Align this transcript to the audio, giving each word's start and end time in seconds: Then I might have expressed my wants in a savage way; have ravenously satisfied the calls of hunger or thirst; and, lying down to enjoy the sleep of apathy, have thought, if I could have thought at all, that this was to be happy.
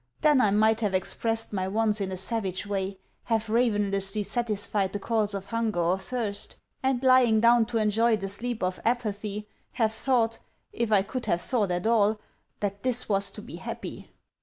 Then 0.21 0.41
I 0.41 0.49
might 0.49 0.81
have 0.81 0.95
expressed 0.95 1.53
my 1.53 1.67
wants 1.67 2.01
in 2.01 2.11
a 2.11 2.17
savage 2.17 2.65
way; 2.65 2.97
have 3.25 3.51
ravenously 3.51 4.23
satisfied 4.23 4.93
the 4.93 4.99
calls 4.99 5.35
of 5.35 5.45
hunger 5.45 5.79
or 5.79 5.99
thirst; 5.99 6.55
and, 6.81 7.03
lying 7.03 7.39
down 7.39 7.67
to 7.67 7.77
enjoy 7.77 8.17
the 8.17 8.27
sleep 8.27 8.63
of 8.63 8.79
apathy, 8.83 9.47
have 9.73 9.93
thought, 9.93 10.39
if 10.73 10.91
I 10.91 11.03
could 11.03 11.27
have 11.27 11.41
thought 11.41 11.69
at 11.69 11.85
all, 11.85 12.19
that 12.61 12.81
this 12.81 13.07
was 13.07 13.29
to 13.29 13.43
be 13.43 13.57
happy. 13.57 14.09